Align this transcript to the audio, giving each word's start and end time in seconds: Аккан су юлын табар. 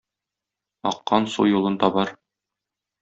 Аккан 0.93 1.29
су 1.35 1.47
юлын 1.51 1.77
табар. 1.85 2.15